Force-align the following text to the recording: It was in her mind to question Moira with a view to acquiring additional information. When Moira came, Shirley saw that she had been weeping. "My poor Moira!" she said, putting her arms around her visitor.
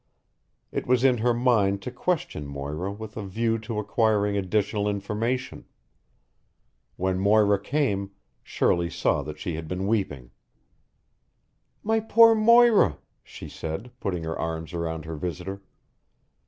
It 0.71 0.87
was 0.87 1.03
in 1.03 1.19
her 1.19 1.31
mind 1.31 1.83
to 1.83 1.91
question 1.91 2.47
Moira 2.47 2.91
with 2.91 3.15
a 3.15 3.23
view 3.23 3.59
to 3.59 3.77
acquiring 3.77 4.35
additional 4.35 4.89
information. 4.89 5.65
When 6.97 7.19
Moira 7.19 7.61
came, 7.61 8.09
Shirley 8.41 8.89
saw 8.89 9.21
that 9.21 9.37
she 9.37 9.53
had 9.53 9.67
been 9.67 9.85
weeping. 9.85 10.31
"My 11.83 11.99
poor 11.99 12.33
Moira!" 12.33 12.97
she 13.23 13.47
said, 13.47 13.91
putting 13.99 14.23
her 14.23 14.35
arms 14.39 14.73
around 14.73 15.05
her 15.05 15.15
visitor. 15.17 15.61